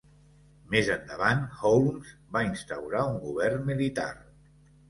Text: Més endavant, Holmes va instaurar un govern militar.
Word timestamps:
Més 0.75 0.87
endavant, 0.93 1.43
Holmes 1.67 2.15
va 2.39 2.43
instaurar 2.47 3.07
un 3.13 3.23
govern 3.27 3.63
militar. 3.73 4.09